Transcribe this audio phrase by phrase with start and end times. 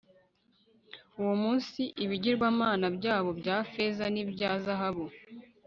[1.19, 5.05] uwo munsi ibigirwamana byabo bya feza n'ibya zahabu